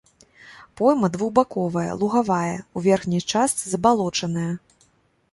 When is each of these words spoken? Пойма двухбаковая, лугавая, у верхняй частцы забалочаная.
Пойма 0.79 1.07
двухбаковая, 1.15 1.91
лугавая, 2.03 2.57
у 2.77 2.83
верхняй 2.87 3.21
частцы 3.33 3.63
забалочаная. 3.75 4.51